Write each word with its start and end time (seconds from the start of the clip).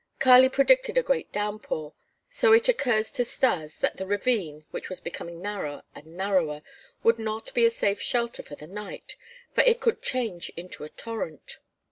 Kali 0.17 0.49
predicted 0.49 0.97
a 0.97 1.03
great 1.03 1.31
downpour, 1.31 1.93
so 2.27 2.53
it 2.53 2.67
occurred 2.67 3.05
to 3.05 3.23
Stas 3.23 3.77
that 3.81 3.97
the 3.97 4.07
ravine, 4.07 4.65
which 4.71 4.89
was 4.89 4.99
becoming 4.99 5.43
narrower 5.43 5.83
and 5.93 6.17
narrower, 6.17 6.63
would 7.03 7.19
not 7.19 7.53
be 7.53 7.67
a 7.67 7.69
safe 7.69 8.01
shelter 8.01 8.41
for 8.41 8.55
the 8.55 8.65
night, 8.65 9.15
for 9.53 9.61
it 9.61 9.79
could 9.79 10.01
change 10.01 10.49
into 10.57 10.83
a 10.83 10.89
torrent. 10.89 11.59